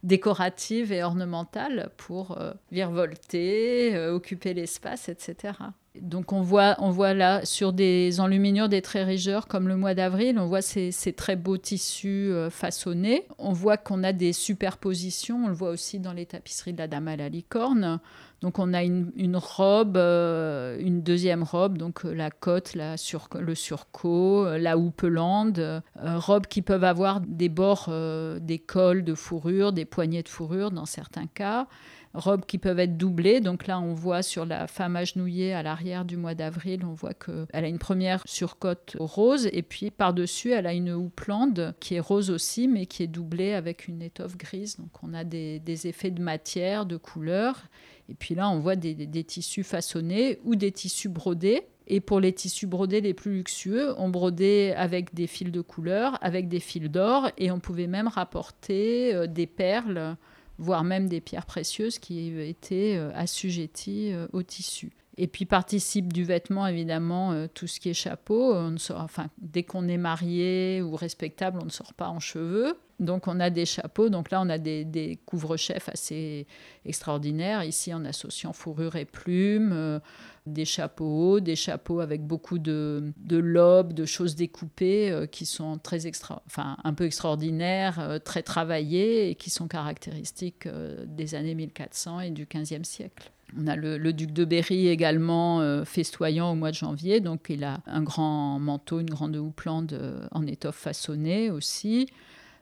décoratives 0.03 0.93
et 0.93 1.03
ornementales 1.03 1.89
pour 1.97 2.39
virevolter, 2.71 3.97
occuper 4.07 4.53
l'espace, 4.53 5.09
etc. 5.09 5.53
Donc 6.01 6.33
on 6.33 6.41
voit, 6.41 6.75
on 6.79 6.89
voit 6.89 7.13
là 7.13 7.45
sur 7.45 7.73
des 7.73 8.19
enluminures 8.19 8.69
des 8.69 8.81
traits 8.81 9.05
régeurs 9.05 9.47
comme 9.47 9.67
le 9.67 9.75
mois 9.75 9.93
d'avril, 9.93 10.37
on 10.39 10.45
voit 10.45 10.61
ces, 10.61 10.91
très 11.15 11.35
beaux 11.35 11.57
tissus 11.57 12.31
euh, 12.31 12.49
façonnés. 12.49 13.27
On 13.37 13.53
voit 13.53 13.77
qu'on 13.77 14.03
a 14.03 14.13
des 14.13 14.33
superpositions, 14.33 15.45
on 15.45 15.47
le 15.47 15.53
voit 15.53 15.69
aussi 15.69 15.99
dans 15.99 16.13
les 16.13 16.25
tapisseries 16.25 16.73
de 16.73 16.77
la 16.77 16.87
Dame 16.87 17.07
à 17.07 17.15
la 17.15 17.29
licorne. 17.29 17.99
Donc 18.41 18.59
on 18.59 18.73
a 18.73 18.83
une, 18.83 19.11
robe, 19.35 19.97
euh, 19.97 20.77
une 20.79 21.01
deuxième 21.01 21.41
robe, 21.43 21.77
donc 21.77 22.05
euh, 22.05 22.13
la 22.13 22.29
cote, 22.29 22.75
la 22.75 22.97
sur, 22.97 23.27
le 23.39 23.55
surcot, 23.55 24.57
la 24.57 24.77
houppelande, 24.77 25.81
robes 25.95 26.47
qui 26.47 26.61
peuvent 26.61 26.83
avoir 26.83 27.21
des 27.21 27.49
bords, 27.49 27.89
des 28.41 28.59
cols 28.59 29.03
de 29.03 29.15
fourrure, 29.15 29.73
des 29.73 29.85
poignées 29.85 30.21
de 30.21 30.29
fourrure 30.29 30.71
dans 30.71 30.85
certains 30.85 31.27
cas, 31.27 31.67
robes 32.15 32.45
qui 32.45 32.57
peuvent 32.57 32.79
être 32.79 32.97
doublées. 32.97 33.41
Donc 33.41 33.67
là, 33.67 33.79
on 33.79 33.93
voit 33.93 34.23
sur 34.23 34.45
la 34.45 34.67
femme 34.67 34.95
agenouillée 34.95 35.53
à 35.53 35.63
l'arrière 35.63 36.05
du 36.05 36.17
mois 36.17 36.35
d'avril, 36.35 36.81
on 36.85 36.93
voit 36.93 37.13
qu'elle 37.13 37.45
a 37.65 37.67
une 37.67 37.79
première 37.79 38.23
surcote 38.25 38.97
rose 38.99 39.49
et 39.51 39.61
puis 39.61 39.91
par-dessus, 39.91 40.51
elle 40.51 40.67
a 40.67 40.73
une 40.73 40.91
houppelande 40.91 41.75
qui 41.79 41.95
est 41.95 41.99
rose 41.99 42.29
aussi, 42.29 42.67
mais 42.67 42.85
qui 42.85 43.03
est 43.03 43.07
doublée 43.07 43.53
avec 43.53 43.87
une 43.87 44.01
étoffe 44.01 44.37
grise. 44.37 44.77
Donc 44.77 44.91
on 45.03 45.13
a 45.13 45.23
des, 45.23 45.59
des 45.59 45.87
effets 45.87 46.11
de 46.11 46.21
matière, 46.21 46.85
de 46.85 46.97
couleur. 46.97 47.69
Et 48.09 48.13
puis 48.13 48.35
là, 48.35 48.49
on 48.49 48.59
voit 48.59 48.75
des, 48.75 49.23
tissus 49.23 49.63
façonnés 49.63 50.39
ou 50.43 50.55
des 50.55 50.71
tissus 50.71 51.09
brodés. 51.09 51.63
Et 51.87 52.01
pour 52.01 52.19
les 52.19 52.33
tissus 52.33 52.67
brodés 52.67 53.01
les 53.01 53.13
plus 53.13 53.37
luxueux, 53.37 53.93
on 53.97 54.09
brodait 54.09 54.73
avec 54.75 55.13
des 55.13 55.27
fils 55.27 55.51
de 55.51 55.61
couleur, 55.61 56.17
avec 56.21 56.47
des 56.47 56.59
fils 56.59 56.89
d'or, 56.89 57.29
et 57.37 57.51
on 57.51 57.59
pouvait 57.59 57.87
même 57.87 58.07
rapporter 58.07 59.13
euh, 59.13 59.27
des 59.27 59.45
perles, 59.45 60.17
voire 60.57 60.83
même 60.83 61.07
des 61.07 61.21
pierres 61.21 61.45
précieuses 61.45 61.99
qui 61.99 62.39
étaient 62.41 62.95
euh, 62.97 63.11
assujetties 63.13 64.11
euh, 64.13 64.27
au 64.33 64.43
tissu. 64.43 64.91
Et 65.17 65.27
puis 65.27 65.45
participe 65.45 66.11
du 66.11 66.25
vêtement, 66.25 66.67
évidemment, 66.67 67.47
tout 67.53 67.67
ce 67.67 67.79
qui 67.79 67.89
est 67.89 67.93
chapeau. 67.93 68.53
On 68.53 68.77
sort, 68.77 68.99
enfin, 68.99 69.27
dès 69.37 69.63
qu'on 69.63 69.87
est 69.87 69.97
marié 69.97 70.81
ou 70.81 70.93
respectable, 70.93 71.59
on 71.61 71.65
ne 71.65 71.69
sort 71.69 71.93
pas 71.93 72.09
en 72.09 72.19
cheveux. 72.19 72.77
Donc 72.99 73.27
on 73.27 73.39
a 73.41 73.49
des 73.49 73.65
chapeaux, 73.65 74.09
donc 74.09 74.31
là 74.31 74.41
on 74.41 74.49
a 74.49 74.57
des, 74.57 75.19
couvre-chefs 75.25 75.89
assez 75.89 76.47
extraordinaires, 76.85 77.63
ici 77.63 77.93
en 77.93 78.05
associant 78.05 78.53
fourrure 78.53 78.95
et 78.95 79.03
plumes, 79.03 79.71
euh, 79.73 79.99
des 80.45 80.63
chapeaux 80.63 81.33
hauts, 81.33 81.39
des 81.41 81.57
chapeaux 81.57 81.99
avec 81.99 82.25
beaucoup 82.25 82.57
de, 82.57 83.13
lobes, 83.29 83.91
de 83.91 84.05
choses 84.05 84.35
découpées 84.35 85.11
euh, 85.11 85.25
qui 85.25 85.45
sont 85.45 85.77
très 85.77 86.07
extra, 86.07 86.41
enfin, 86.45 86.77
un 86.85 86.93
peu 86.93 87.03
extraordinaires, 87.03 87.99
euh, 87.99 88.17
très 88.17 88.43
travaillés 88.43 89.29
et 89.29 89.35
qui 89.35 89.49
sont 89.49 89.67
caractéristiques 89.67 90.67
des 91.05 91.35
années 91.35 91.55
1400 91.55 92.21
et 92.21 92.29
du 92.29 92.45
15e 92.45 92.85
siècle. 92.85 93.31
On 93.57 93.67
a 93.67 93.75
le, 93.75 94.13
duc 94.13 94.31
de 94.31 94.43
Berry 94.45 94.87
également 94.87 95.85
festoyant 95.85 96.51
au 96.51 96.55
mois 96.55 96.71
de 96.71 96.75
janvier, 96.75 97.19
donc 97.19 97.45
il 97.49 97.63
a 97.63 97.79
un 97.85 98.01
grand 98.01 98.59
manteau, 98.59 98.99
une 98.99 99.09
grande 99.09 99.35
houppelande 99.35 100.27
en 100.31 100.47
étoffe 100.47 100.77
façonnée 100.77 101.51
aussi 101.51 102.07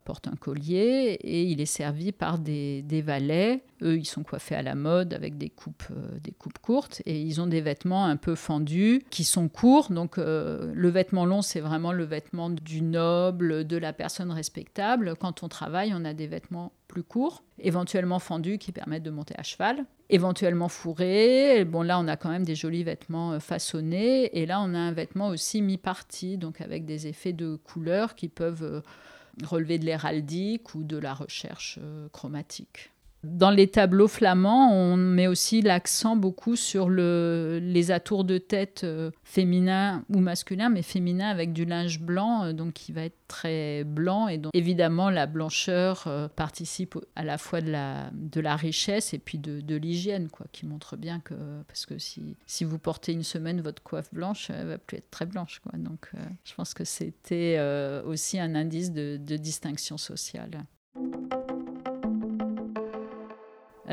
porte 0.03 0.27
un 0.27 0.35
collier 0.35 1.17
et 1.21 1.43
il 1.43 1.61
est 1.61 1.65
servi 1.65 2.11
par 2.11 2.39
des, 2.39 2.83
valets. 3.05 3.63
Eux, 3.81 3.97
ils 3.97 4.05
sont 4.05 4.23
coiffés 4.23 4.55
à 4.55 4.61
la 4.61 4.75
mode 4.75 5.13
avec 5.13 5.37
des 5.37 5.49
coupes, 5.49 5.83
euh, 5.91 6.19
des 6.19 6.31
coupes 6.31 6.59
courtes 6.59 7.01
et 7.05 7.19
ils 7.19 7.41
ont 7.41 7.47
des 7.47 7.61
vêtements 7.61 8.05
un 8.05 8.15
peu 8.15 8.35
fendus 8.35 9.03
qui 9.09 9.23
sont 9.23 9.49
courts. 9.49 9.91
Donc 9.91 10.17
euh, 10.17 10.71
le 10.73 10.89
vêtement 10.89 11.25
long, 11.25 11.41
c'est 11.41 11.59
vraiment 11.59 11.91
le 11.91 12.03
vêtement 12.03 12.49
du 12.49 12.81
noble, 12.81 13.65
de 13.65 13.77
la 13.77 13.93
personne 13.93 14.31
respectable. 14.31 15.15
Quand 15.19 15.43
on 15.43 15.49
travaille, 15.49 15.93
on 15.93 16.05
a 16.05 16.13
des 16.13 16.27
vêtements 16.27 16.71
plus 16.87 17.03
courts, 17.03 17.43
éventuellement 17.59 18.19
fendus 18.19 18.59
qui 18.59 18.71
permettent 18.71 19.03
de 19.03 19.09
monter 19.09 19.33
à 19.37 19.43
cheval, 19.43 19.85
éventuellement 20.09 20.69
fourrés. 20.69 21.65
Bon, 21.65 21.81
là, 21.81 21.99
on 21.99 22.07
a 22.07 22.15
quand 22.15 22.29
même 22.29 22.45
des 22.45 22.55
jolis 22.55 22.83
vêtements 22.83 23.33
euh, 23.33 23.39
façonnés 23.39 24.37
et 24.39 24.45
là, 24.45 24.61
on 24.61 24.73
a 24.73 24.77
un 24.77 24.91
vêtement 24.91 25.29
aussi 25.29 25.61
mi-parti, 25.61 26.37
donc 26.37 26.61
avec 26.61 26.85
des 26.85 27.07
effets 27.07 27.33
de 27.33 27.55
couleurs 27.55 28.15
qui 28.15 28.29
peuvent 28.29 28.83
relever 29.43 29.79
de 29.79 29.85
l'héraldique 29.85 30.75
ou 30.75 30.83
de 30.83 30.97
la 30.97 31.13
recherche 31.13 31.79
euh, 31.81 32.07
chromatique. 32.09 32.92
Dans 33.23 33.51
les 33.51 33.67
tableaux 33.67 34.09
flamands, 34.09 34.73
on 34.73 34.97
met 34.97 35.27
aussi 35.27 35.61
l'accent 35.61 36.17
beaucoup 36.17 36.57
sur 36.57 36.89
le, 36.89 37.59
les 37.61 37.89
atours 37.89 38.25
de 38.25 38.37
tête 38.37 38.81
euh, 38.83 39.11
féminins 39.23 40.03
ou 40.09 40.19
masculins, 40.19 40.67
mais 40.67 40.81
féminins 40.81 41.29
avec 41.29 41.53
du 41.53 41.63
linge 41.63 42.01
blanc, 42.01 42.43
euh, 42.43 42.53
donc 42.53 42.73
qui 42.73 42.91
va 42.91 43.05
être 43.05 43.17
très 43.29 43.85
blanc. 43.85 44.27
Et 44.27 44.37
donc, 44.37 44.51
évidemment, 44.53 45.09
la 45.09 45.25
blancheur 45.25 46.03
euh, 46.07 46.27
participe 46.27 46.97
à 47.15 47.23
la 47.23 47.37
fois 47.37 47.61
de 47.61 47.71
la, 47.71 48.55
richesse 48.57 49.13
et 49.13 49.19
puis 49.19 49.37
de, 49.37 49.75
l'hygiène, 49.75 50.27
quoi, 50.27 50.45
qui 50.51 50.65
montre 50.65 50.97
bien 50.97 51.21
que. 51.21 51.33
Parce 51.67 51.85
que 51.85 51.95
si, 51.97 52.35
vous 52.65 52.77
portez 52.77 53.13
une 53.13 53.23
semaine 53.23 53.61
votre 53.61 53.81
coiffe 53.81 54.13
blanche, 54.13 54.49
elle 54.49 54.67
va 54.67 54.77
plus 54.77 54.97
être 54.97 55.09
très 55.11 55.25
blanche, 55.25 55.61
quoi. 55.63 55.79
Donc, 55.79 56.11
je 56.43 56.53
pense 56.55 56.73
que 56.73 56.83
c'était 56.83 57.57
aussi 58.05 58.37
un 58.37 58.53
indice 58.53 58.91
de 58.91 59.37
distinction 59.37 59.97
sociale. 59.97 60.65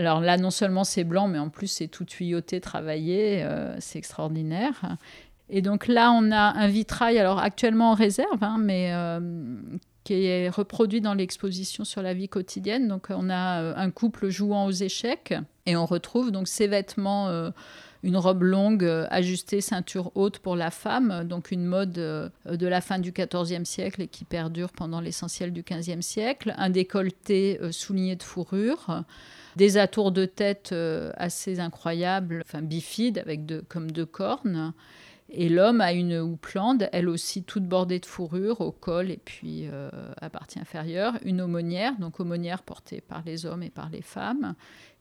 Alors 0.01 0.21
là, 0.23 0.39
non 0.39 0.51
seulement 0.51 0.83
c'est 0.83 1.05
blanc, 1.05 1.29
mais 1.29 1.39
en 1.39 1.51
plus 1.51 1.67
c'est 1.67 1.87
tout 1.87 2.07
tuyauté, 2.07 2.59
travaillé, 2.59 3.43
euh, 3.43 3.77
c'est 3.81 3.99
extraordinaire. 3.99 4.97
Et 5.51 5.61
donc 5.61 5.89
là, 5.89 6.11
on 6.11 6.33
a 6.33 6.39
un 6.39 6.69
vitrail, 6.69 7.19
alors 7.19 7.39
actuellement 7.39 7.91
en 7.91 7.95
réserve, 7.95 8.43
hein, 8.43 8.57
mais 8.59 8.95
euh, 8.95 9.21
qui 10.05 10.25
est 10.25 10.49
reproduit 10.49 11.03
dans 11.03 11.13
l'exposition 11.13 11.85
sur 11.85 12.01
la 12.01 12.15
vie 12.15 12.31
quotidienne. 12.31 12.89
Donc 12.89 13.09
on 13.11 13.29
a 13.29 13.61
euh, 13.61 13.75
un 13.77 13.91
couple 13.91 14.31
jouant 14.31 14.65
aux 14.65 14.71
échecs 14.71 15.35
et 15.67 15.77
on 15.77 15.85
retrouve 15.85 16.31
donc 16.31 16.49
ces 16.49 16.67
vêtements 16.67 17.29
une 18.03 18.17
robe 18.17 18.43
longue 18.43 18.85
ajustée, 19.11 19.61
ceinture 19.61 20.13
haute 20.15 20.39
pour 20.39 20.57
la 20.57 20.71
femme, 20.71 21.25
donc 21.25 21.51
une 21.51 21.65
mode 21.65 21.93
de 21.93 22.67
la 22.67 22.81
fin 22.81 22.99
du 22.99 23.13
XIVe 23.13 23.65
siècle 23.65 24.03
et 24.03 24.07
qui 24.09 24.25
perdure 24.25 24.73
pendant 24.73 25.01
l'essentiel 25.01 25.53
du 25.53 25.63
XVe 25.63 26.01
siècle, 26.01 26.55
un 26.57 26.71
décolleté 26.71 27.61
souligné 27.71 28.17
de 28.17 28.23
fourrure, 28.23 29.05
des 29.57 29.77
atours 29.77 30.13
de 30.13 30.25
tête 30.25 30.71
euh, 30.73 31.13
assez 31.17 31.61
incroyables, 31.61 32.43
enfin 32.45 32.63
bifides, 32.63 33.19
avec 33.19 33.41
comme 33.69 33.91
deux 33.91 34.07
cornes. 34.07 34.73
Et 35.33 35.49
l'homme 35.49 35.81
a 35.81 35.93
une 35.93 36.19
houppelande, 36.19 36.89
elle 36.93 37.09
aussi 37.09 37.45
toute 37.45 37.65
bordée 37.65 38.01
de 38.01 38.07
fourrure 38.07 38.61
au 38.61 38.73
col 38.73 39.13
et 39.13 39.21
puis 39.25 39.69
euh, 39.69 39.89
à 40.21 40.29
partie 40.29 40.59
inférieure, 40.59 41.15
une 41.25 41.41
aumônière, 41.41 41.97
donc 42.01 42.19
aumônière 42.19 42.63
portée 42.65 43.01
par 43.01 43.23
les 43.25 43.47
hommes 43.47 43.63
et 43.63 43.71
par 43.71 43.91
les 43.91 44.03
femmes. 44.03 44.55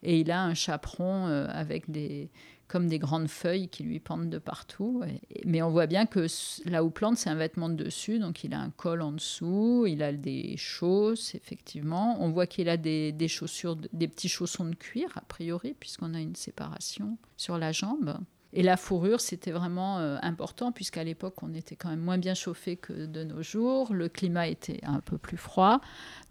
Et 0.04 0.20
il 0.20 0.30
a 0.30 0.44
un 0.44 0.54
chaperon 0.54 1.28
euh, 1.28 1.48
avec 1.50 1.90
des, 1.90 2.30
comme 2.70 2.88
des 2.88 3.00
grandes 3.00 3.28
feuilles 3.28 3.68
qui 3.68 3.84
lui 3.84 4.00
pendent 4.00 4.30
de 4.30 4.38
partout. 4.38 5.04
mais 5.44 5.62
on 5.62 5.72
voit 5.72 5.88
bien 5.88 6.06
que 6.06 6.28
la 6.66 6.84
houppelande, 6.84 7.18
c'est 7.18 7.30
un 7.30 7.36
vêtement 7.36 7.68
de 7.68 7.84
dessus, 7.84 8.20
donc 8.20 8.44
il 8.44 8.54
a 8.54 8.60
un 8.60 8.70
col 8.70 9.02
en 9.02 9.12
dessous, 9.12 9.86
il 9.88 10.04
a 10.04 10.14
des 10.14 10.56
chausses, 10.56 11.36
effectivement. 11.36 12.18
On 12.22 12.30
voit 12.30 12.46
qu'il 12.46 12.70
a 12.70 12.78
des, 12.78 13.12
des, 13.12 13.28
chaussures, 13.28 13.76
des 13.92 14.08
petits 14.08 14.30
chaussons 14.30 14.66
de 14.66 14.76
cuir, 14.76 15.10
a 15.16 15.22
priori, 15.22 15.76
puisqu'on 15.78 16.14
a 16.14 16.22
une 16.22 16.36
séparation 16.36 17.18
sur 17.36 17.58
la 17.58 17.72
jambe. 17.72 18.18
Et 18.52 18.64
la 18.64 18.78
fourrure, 18.78 19.22
c'était 19.22 19.52
vraiment 19.52 20.00
euh, 20.00 20.18
important, 20.24 20.72
puisqu'à 20.72 21.04
l'époque, 21.04 21.44
on 21.44 21.54
était 21.54 21.76
quand 21.76 21.90
même 21.90 22.00
moins 22.00 22.18
bien 22.18 22.34
chauffé 22.34 22.78
que 22.78 23.06
de 23.06 23.24
nos 23.24 23.44
jours. 23.44 23.94
Le 23.94 24.10
climat 24.10 24.48
était 24.48 24.80
un 24.84 25.02
peu 25.02 25.20
plus 25.20 25.38
froid. 25.38 25.82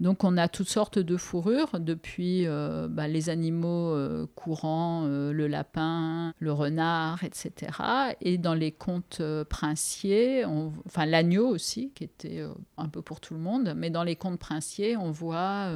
Donc, 0.01 0.25
on 0.25 0.37
a 0.37 0.49
toutes 0.49 0.69
sortes 0.69 0.99
de 0.99 1.17
fourrures, 1.17 1.79
depuis 1.79 2.47
euh, 2.47 2.89
bah, 2.91 3.07
les 3.07 3.31
animaux 3.31 3.91
euh, 3.91 4.27
courants, 4.35 5.07
le 5.07 5.47
lapin, 5.47 6.35
le 6.41 6.53
renard, 6.53 7.23
etc. 7.23 7.73
Et 8.21 8.37
dans 8.37 8.55
les 8.55 8.73
contes 8.73 9.23
princiers, 9.49 10.45
enfin 10.45 11.07
l'agneau 11.07 11.47
aussi, 11.47 11.93
qui 11.95 12.05
était 12.05 12.45
un 12.77 12.89
peu 12.89 13.01
pour 13.01 13.21
tout 13.21 13.35
le 13.35 13.41
monde, 13.41 13.75
mais 13.77 13.91
dans 13.91 14.03
les 14.03 14.17
contes 14.17 14.39
princiers, 14.39 14.97
on 14.97 15.11
voit 15.11 15.71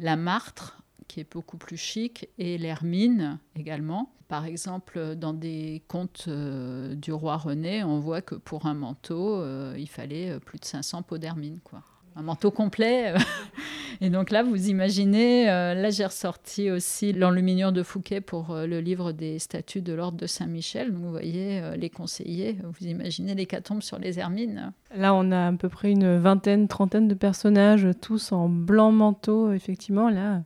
la 0.00 0.16
martre 0.16 0.78
qui 1.06 1.20
est 1.20 1.30
beaucoup 1.30 1.56
plus 1.56 1.76
chic, 1.76 2.28
et 2.38 2.58
l'hermine 2.58 3.38
également. 3.54 4.12
Par 4.28 4.44
exemple, 4.44 5.14
dans 5.14 5.32
des 5.32 5.82
contes 5.86 6.24
euh, 6.26 6.96
du 6.96 7.12
roi 7.12 7.36
René, 7.36 7.84
on 7.84 8.00
voit 8.00 8.22
que 8.22 8.34
pour 8.34 8.66
un 8.66 8.74
manteau, 8.74 9.36
euh, 9.36 9.76
il 9.78 9.88
fallait 9.88 10.30
euh, 10.30 10.38
plus 10.40 10.58
de 10.58 10.64
500 10.64 11.02
pots 11.02 11.18
d'hermine. 11.18 11.60
quoi. 11.62 11.82
Un 12.16 12.22
manteau 12.22 12.50
complet. 12.50 13.14
et 14.00 14.10
donc 14.10 14.30
là, 14.30 14.42
vous 14.42 14.68
imaginez, 14.68 15.44
là 15.44 15.90
j'ai 15.90 16.06
ressorti 16.06 16.70
aussi 16.70 17.12
l'enluminure 17.12 17.72
de 17.72 17.82
Fouquet 17.82 18.22
pour 18.22 18.54
le 18.54 18.80
livre 18.80 19.12
des 19.12 19.38
statuts 19.38 19.82
de 19.82 19.92
l'ordre 19.92 20.16
de 20.16 20.26
Saint-Michel. 20.26 20.94
Donc 20.94 21.02
vous 21.02 21.10
voyez 21.10 21.60
les 21.76 21.90
conseillers, 21.90 22.56
vous 22.64 22.86
imaginez 22.86 23.34
l'hécatombe 23.34 23.82
sur 23.82 23.98
les 23.98 24.18
hermines. 24.18 24.72
Là, 24.96 25.12
on 25.12 25.30
a 25.30 25.48
à 25.48 25.52
peu 25.52 25.68
près 25.68 25.90
une 25.90 26.16
vingtaine, 26.16 26.68
trentaine 26.68 27.06
de 27.06 27.12
personnages, 27.12 27.86
tous 28.00 28.32
en 28.32 28.48
blanc 28.48 28.92
manteau, 28.92 29.52
effectivement. 29.52 30.08
Là, 30.08 30.40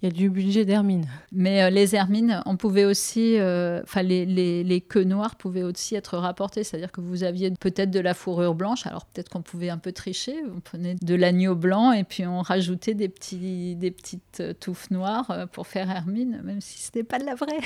il 0.00 0.08
y 0.08 0.12
a 0.12 0.14
du 0.14 0.30
budget 0.30 0.64
d'hermine. 0.64 1.06
Mais 1.32 1.62
euh, 1.62 1.70
les 1.70 1.96
hermines, 1.96 2.40
on 2.46 2.56
pouvait 2.56 2.84
aussi, 2.84 3.36
euh, 3.38 3.80
enfin 3.82 4.02
les, 4.02 4.24
les, 4.26 4.62
les, 4.62 4.80
queues 4.80 5.02
noires 5.02 5.34
pouvaient 5.34 5.64
aussi 5.64 5.96
être 5.96 6.16
rapportées, 6.18 6.62
c'est-à-dire 6.62 6.92
que 6.92 7.00
vous 7.00 7.24
aviez 7.24 7.50
peut-être 7.50 7.90
de 7.90 7.98
la 7.98 8.14
fourrure 8.14 8.54
blanche, 8.54 8.86
alors 8.86 9.06
peut-être 9.06 9.28
qu'on 9.28 9.42
pouvait 9.42 9.70
un 9.70 9.78
peu 9.78 9.90
tricher, 9.90 10.36
on 10.54 10.60
prenait 10.60 10.94
de 10.94 11.14
l'agneau 11.16 11.56
blanc 11.56 11.90
et 11.92 12.04
puis 12.04 12.26
on 12.26 12.42
rajoutait 12.42 12.94
des, 12.94 13.08
petits, 13.08 13.74
des 13.74 13.90
petites 13.90 14.40
euh, 14.40 14.52
touffes 14.52 14.90
noires 14.90 15.48
pour 15.52 15.66
faire 15.66 15.90
hermine, 15.90 16.40
même 16.44 16.60
si 16.60 16.78
ce 16.78 16.88
n'était 16.88 17.04
pas 17.04 17.18
de 17.18 17.24
la 17.24 17.34
vraie. 17.34 17.58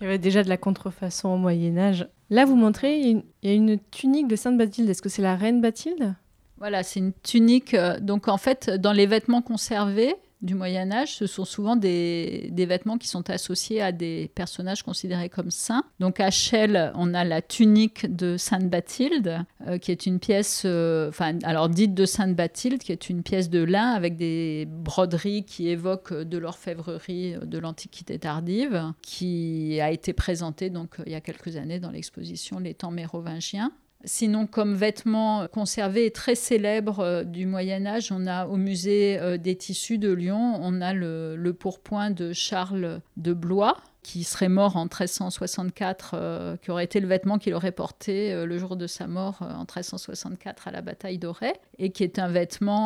Il 0.00 0.04
y 0.04 0.06
avait 0.06 0.18
déjà 0.18 0.42
de 0.42 0.48
la 0.48 0.56
contrefaçon 0.56 1.28
au 1.30 1.36
Moyen 1.36 1.76
Âge. 1.78 2.06
Là, 2.28 2.44
vous 2.44 2.56
montrez, 2.56 2.98
il 3.00 3.22
y 3.42 3.48
a 3.48 3.52
une 3.54 3.78
tunique 3.90 4.28
de 4.28 4.36
Sainte 4.36 4.58
Bathilde. 4.58 4.90
Est-ce 4.90 5.00
que 5.00 5.08
c'est 5.08 5.22
la 5.22 5.36
reine 5.36 5.62
Bathilde? 5.62 6.14
Voilà, 6.58 6.82
c'est 6.82 7.00
une 7.00 7.12
tunique. 7.22 7.74
donc 8.00 8.28
en 8.28 8.36
fait, 8.36 8.68
dans 8.68 8.92
les 8.92 9.06
vêtements 9.06 9.40
conservés, 9.40 10.14
du 10.42 10.54
Moyen 10.54 10.90
Âge, 10.92 11.14
ce 11.14 11.26
sont 11.26 11.44
souvent 11.44 11.76
des, 11.76 12.52
vêtements 12.56 12.98
qui 12.98 13.08
sont 13.08 13.30
associés 13.30 13.80
à 13.80 13.92
des 13.92 14.30
personnages 14.34 14.82
considérés 14.82 15.28
comme 15.28 15.50
saints. 15.50 15.84
Donc 15.98 16.20
à 16.20 16.30
Chelles, 16.30 16.92
on 16.94 17.14
a 17.14 17.24
la 17.24 17.42
tunique 17.42 18.14
de 18.14 18.36
Sainte 18.36 18.68
Bathilde, 18.68 19.44
euh, 19.66 19.78
qui 19.78 19.92
est 19.92 20.06
une 20.06 20.18
pièce, 20.18 20.62
euh, 20.64 21.08
enfin 21.08 21.38
alors 21.42 21.68
dite 21.68 21.94
de 21.94 22.04
Sainte 22.04 22.34
Bathilde, 22.34 22.82
qui 22.82 22.92
est 22.92 23.08
une 23.08 23.22
pièce 23.22 23.48
de 23.48 23.62
lin 23.62 23.90
avec 23.92 24.16
des 24.16 24.66
broderies 24.68 25.44
qui 25.44 25.68
évoquent 25.68 26.14
de 26.14 26.38
l'orfèvrerie 26.38 27.36
de 27.42 27.58
l'Antiquité 27.58 28.18
tardive, 28.18 28.92
qui 29.02 29.78
a 29.80 29.90
été 29.90 30.12
présentée 30.12 30.70
donc 30.70 30.96
il 31.06 31.12
y 31.12 31.14
a 31.14 31.20
quelques 31.20 31.56
années 31.56 31.80
dans 31.80 31.90
l'exposition 31.90 32.58
Les 32.58 32.74
temps 32.74 32.90
mérovingiens. 32.90 33.72
Sinon, 34.08 34.46
comme 34.46 34.74
vêtements 34.74 35.48
conservés 35.48 36.06
et 36.06 36.12
très 36.12 36.36
célèbres 36.36 37.00
euh, 37.00 37.24
du 37.24 37.44
Moyen 37.44 37.86
Âge, 37.86 38.12
on 38.12 38.28
a 38.28 38.46
au 38.46 38.56
musée 38.56 39.18
euh, 39.18 39.36
des 39.36 39.56
tissus 39.56 39.98
de 39.98 40.12
Lyon, 40.12 40.60
on 40.62 40.80
a 40.80 40.94
le, 40.94 41.52
pourpoint 41.58 42.12
de 42.12 42.32
Charles 42.32 43.00
de 43.16 43.32
Blois, 43.32 43.76
qui 44.06 44.22
serait 44.22 44.48
mort 44.48 44.76
en 44.76 44.84
1364, 44.84 46.12
euh, 46.14 46.56
qui 46.58 46.70
aurait 46.70 46.84
été 46.84 47.00
le 47.00 47.08
vêtement 47.08 47.38
qu'il 47.38 47.52
aurait 47.54 47.72
porté 47.72 48.32
euh, 48.32 48.46
le 48.46 48.56
jour 48.56 48.76
de 48.76 48.86
sa 48.86 49.08
mort 49.08 49.40
euh, 49.42 49.52
en 49.52 49.62
1364 49.62 50.68
à 50.68 50.70
la 50.70 50.80
bataille 50.80 51.18
d'Auray, 51.18 51.54
et 51.78 51.90
qui 51.90 52.04
est 52.04 52.20
un 52.20 52.28
vêtement 52.28 52.76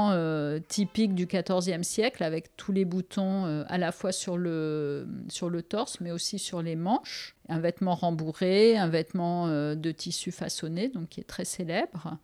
typique 0.69 1.15
du 1.15 1.27
XIVe 1.27 1.83
siècle, 1.83 2.25
avec 2.25 2.57
tous 2.57 2.73
les 2.73 2.87
boutons 2.87 3.65
à 3.69 3.77
la 3.77 3.93
fois 3.93 4.12
sur 4.12 4.39
le, 4.39 5.07
sur 5.29 5.50
le 5.50 5.61
torse, 5.62 6.00
mais 6.00 6.11
aussi 6.11 6.39
sur 6.39 6.62
les 6.62 6.75
manches. 6.75 7.37
Un 7.50 7.61
vêtement 7.61 7.95
rembourré, 7.95 8.79
un 8.79 8.89
vêtement 8.89 9.47
de 9.49 9.91
tissu 9.91 10.33
façonné, 10.33 10.89
donc 10.89 11.11
qui 11.11 11.21
est 11.21 11.25
très 11.25 11.45
célèbre 11.45 12.17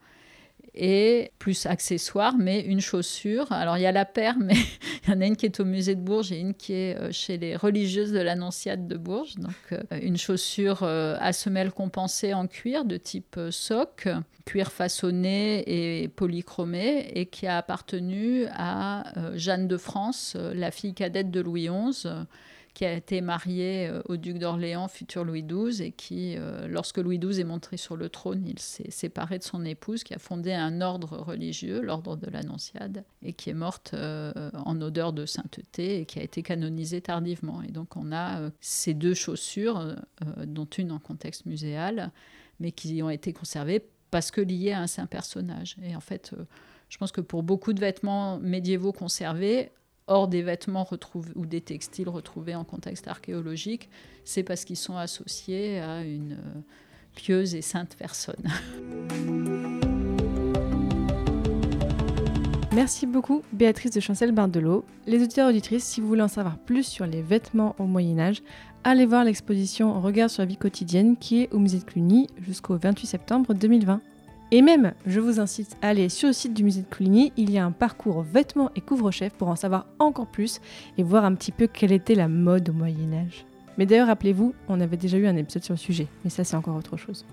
et 0.73 1.31
plus 1.39 1.65
accessoire, 1.65 2.35
mais 2.37 2.61
une 2.61 2.81
chaussure. 2.81 3.51
Alors 3.51 3.77
il 3.77 3.81
y 3.81 3.85
a 3.85 3.91
la 3.91 4.05
paire, 4.05 4.35
mais 4.39 4.55
il 5.03 5.09
y 5.09 5.13
en 5.13 5.21
a 5.21 5.25
une 5.25 5.35
qui 5.35 5.45
est 5.45 5.59
au 5.59 5.65
musée 5.65 5.95
de 5.95 6.01
Bourges 6.01 6.31
et 6.31 6.39
une 6.39 6.53
qui 6.53 6.73
est 6.73 6.97
euh, 6.97 7.11
chez 7.11 7.37
les 7.37 7.55
religieuses 7.55 8.11
de 8.11 8.19
l'Annonciade 8.19 8.87
de 8.87 8.97
Bourges. 8.97 9.35
Donc 9.35 9.55
euh, 9.71 9.81
une 10.01 10.17
chaussure 10.17 10.83
euh, 10.83 11.15
à 11.19 11.33
semelle 11.33 11.71
compensée 11.71 12.33
en 12.33 12.47
cuir 12.47 12.85
de 12.85 12.97
type 12.97 13.39
soc, 13.51 14.07
cuir 14.45 14.71
façonné 14.71 15.63
et 15.67 16.07
polychromé, 16.07 17.11
et 17.15 17.25
qui 17.25 17.47
a 17.47 17.57
appartenu 17.57 18.45
à 18.51 19.03
Jeanne 19.35 19.67
de 19.67 19.77
France, 19.77 20.37
la 20.53 20.71
fille 20.71 20.93
cadette 20.93 21.31
de 21.31 21.41
Louis 21.41 21.69
XI 21.69 22.07
qui 22.77 22.85
a 22.85 22.93
été 22.93 23.21
marié 23.21 23.87
euh, 23.87 24.03
au 24.05 24.17
duc 24.17 24.37
d'Orléans, 24.37 24.87
futur 24.87 25.23
Louis 25.23 25.41
XII, 25.41 25.81
et 25.81 25.91
qui, 25.91 26.35
euh, 26.37 26.67
lorsque 26.67 26.99
Louis 26.99 27.17
XII 27.17 27.41
est 27.41 27.43
monté 27.43 27.75
sur 27.75 27.97
le 27.97 28.07
trône, 28.07 28.43
il 28.45 28.59
s'est 28.59 28.91
séparé 28.91 29.39
de 29.39 29.43
son 29.43 29.65
épouse, 29.65 30.03
qui 30.03 30.13
a 30.13 30.19
fondé 30.19 30.53
un 30.53 30.79
ordre 30.81 31.17
religieux, 31.17 31.81
l'ordre 31.81 32.17
de 32.17 32.29
l'Annonciade, 32.29 33.03
et 33.23 33.33
qui 33.33 33.49
est 33.49 33.55
morte 33.55 33.95
euh, 33.95 34.31
en 34.53 34.79
odeur 34.79 35.11
de 35.11 35.25
sainteté 35.25 36.01
et 36.01 36.05
qui 36.05 36.19
a 36.19 36.21
été 36.21 36.43
canonisée 36.43 37.01
tardivement. 37.01 37.63
Et 37.63 37.71
donc 37.71 37.97
on 37.97 38.11
a 38.11 38.51
ces 38.61 38.93
deux 38.93 39.15
chaussures, 39.15 39.95
dont 40.45 40.65
une 40.65 40.91
en 40.91 40.99
contexte 40.99 41.47
muséal, 41.47 42.11
mais 42.59 42.71
qui 42.71 43.01
ont 43.01 43.09
été 43.09 43.33
conservées 43.33 43.83
parce 44.11 44.29
que 44.29 44.39
liées 44.39 44.73
à 44.73 44.81
un 44.81 44.87
saint 44.87 45.07
personnage. 45.07 45.77
Et 45.81 45.95
en 45.95 45.99
fait, 45.99 46.35
je 46.89 46.97
pense 46.99 47.11
que 47.11 47.21
pour 47.21 47.41
beaucoup 47.41 47.73
de 47.73 47.79
vêtements 47.79 48.37
médiévaux 48.37 48.93
conservés, 48.93 49.71
hors 50.07 50.27
des 50.27 50.41
vêtements 50.41 50.83
retrouvés 50.83 51.31
ou 51.35 51.45
des 51.45 51.61
textiles 51.61 52.09
retrouvés 52.09 52.55
en 52.55 52.63
contexte 52.63 53.07
archéologique, 53.07 53.89
c'est 54.23 54.43
parce 54.43 54.65
qu'ils 54.65 54.77
sont 54.77 54.97
associés 54.97 55.79
à 55.79 56.03
une 56.03 56.33
euh, 56.33 56.61
pieuse 57.15 57.55
et 57.55 57.61
sainte 57.61 57.95
personne. 57.97 58.43
Merci 62.77 63.07
beaucoup 63.07 63.41
Béatrice 63.53 63.89
de 63.89 63.99
Chancel-Bardelot. 63.99 64.85
Les 65.07 65.23
auditeurs 65.23 65.49
auditrices, 65.49 65.83
si 65.83 65.99
vous 65.99 66.07
voulez 66.07 66.21
en 66.21 66.27
savoir 66.27 66.59
plus 66.59 66.83
sur 66.83 67.07
les 67.07 67.23
vêtements 67.23 67.75
au 67.79 67.85
Moyen 67.85 68.19
Âge, 68.19 68.43
allez 68.83 69.07
voir 69.07 69.23
l'exposition 69.23 69.99
Regard 69.99 70.29
sur 70.29 70.43
la 70.43 70.45
vie 70.45 70.57
quotidienne 70.57 71.17
qui 71.17 71.41
est 71.41 71.51
au 71.51 71.57
musée 71.57 71.79
de 71.79 71.85
Cluny 71.85 72.27
jusqu'au 72.39 72.77
28 72.77 73.07
septembre 73.07 73.55
2020. 73.55 73.99
Et 74.51 74.61
même, 74.61 74.93
je 75.05 75.19
vous 75.19 75.41
incite 75.41 75.75
à 75.81 75.89
aller 75.89 76.07
sur 76.07 76.27
le 76.27 76.33
site 76.33 76.53
du 76.53 76.63
musée 76.63 76.81
de 76.81 76.95
Coligny, 76.95 77.33
il 77.35 77.51
y 77.51 77.57
a 77.57 77.65
un 77.65 77.71
parcours 77.71 78.21
vêtements 78.21 78.71
et 78.77 78.81
couvre-chef 78.81 79.33
pour 79.33 79.49
en 79.49 79.57
savoir 79.57 79.87
encore 79.99 80.27
plus 80.27 80.61
et 80.97 81.03
voir 81.03 81.25
un 81.25 81.35
petit 81.35 81.51
peu 81.51 81.67
quelle 81.67 81.91
était 81.91 82.15
la 82.15 82.29
mode 82.29 82.69
au 82.69 82.73
Moyen 82.73 83.11
Âge. 83.13 83.45
Mais 83.77 83.85
d'ailleurs, 83.85 84.07
rappelez-vous, 84.07 84.53
on 84.69 84.79
avait 84.79 84.95
déjà 84.95 85.17
eu 85.17 85.27
un 85.27 85.35
épisode 85.35 85.63
sur 85.63 85.73
le 85.73 85.79
sujet, 85.79 86.07
mais 86.23 86.29
ça 86.29 86.45
c'est 86.45 86.55
encore 86.55 86.77
autre 86.77 86.95
chose. 86.95 87.25